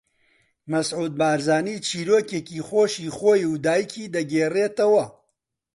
[0.71, 5.05] مەسعود بارزانی چیرۆکێکی خۆشی خۆی و دایکی دەگێڕیتەوە